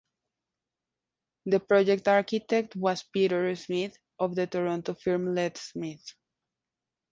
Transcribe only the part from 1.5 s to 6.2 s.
project architect was Peter Smith, of the Toronto firm Lett-Smith.